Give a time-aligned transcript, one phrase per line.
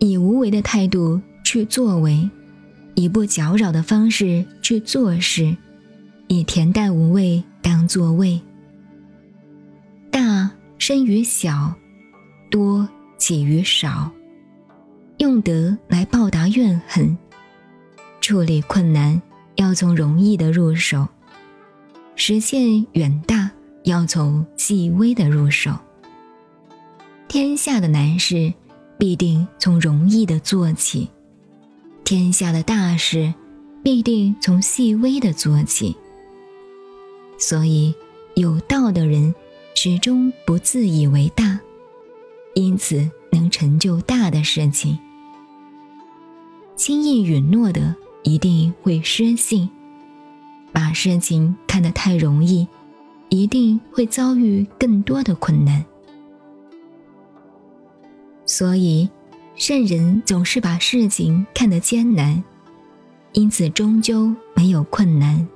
[0.00, 2.28] 以无为的态度去作为，
[2.94, 5.54] 以不搅扰的方式去做事，
[6.26, 8.40] 以恬淡无味当作味。
[10.10, 11.74] 大生于小，
[12.50, 14.10] 多起于少。
[15.18, 17.16] 用德来报答怨恨，
[18.22, 19.20] 处理困难
[19.56, 21.06] 要从容易的入手，
[22.16, 23.50] 实现远大
[23.84, 25.78] 要从细微的入手。
[27.28, 28.52] 天下的难事
[29.00, 31.08] 必定从容易的做起，
[32.04, 33.32] 天下的大事
[33.82, 35.96] 必定从细微的做起。
[37.38, 37.94] 所以，
[38.34, 39.34] 有道的人
[39.74, 41.58] 始终不自以为大，
[42.54, 44.98] 因此能成就大的事情。
[46.76, 49.66] 轻易允诺的一定会失信，
[50.72, 52.68] 把事情看得太容易，
[53.30, 55.82] 一定会遭遇更多的困难。
[58.52, 59.08] 所以，
[59.54, 62.42] 圣人总是把事情看得艰难，
[63.32, 65.46] 因此终究没有困难。